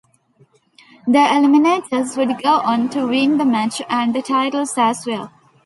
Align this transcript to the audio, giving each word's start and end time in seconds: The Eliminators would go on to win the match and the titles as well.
The 1.05 1.19
Eliminators 1.19 2.17
would 2.17 2.41
go 2.41 2.55
on 2.61 2.89
to 2.89 3.05
win 3.05 3.37
the 3.37 3.45
match 3.45 3.83
and 3.87 4.15
the 4.15 4.23
titles 4.23 4.73
as 4.75 5.05
well. 5.05 5.31